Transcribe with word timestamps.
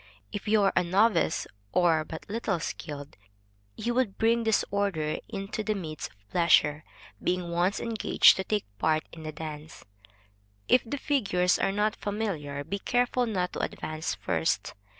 If 0.31 0.47
you 0.47 0.63
are 0.63 0.73
a 0.75 0.83
novice 0.83 1.45
or 1.73 2.03
but 2.03 2.27
little 2.27 2.59
skilled, 2.59 3.17
you 3.75 3.93
would 3.93 4.17
bring 4.17 4.43
disorder 4.43 5.19
into 5.29 5.63
the 5.63 5.75
midst 5.75 6.09
of 6.09 6.29
pleasure. 6.31 6.83
Being 7.21 7.51
once 7.51 7.79
engaged 7.79 8.35
to 8.37 8.43
take 8.43 8.65
part 8.79 9.03
in 9.11 9.21
the 9.21 9.31
dance, 9.31 9.85
if 10.67 10.81
the 10.83 10.97
figures 10.97 11.59
are 11.59 11.71
not 11.71 11.95
familiar, 11.95 12.63
be 12.63 12.79
careful 12.79 13.27
not 13.27 13.53
to 13.53 13.59
advance 13.59 14.15
first. 14.15 14.73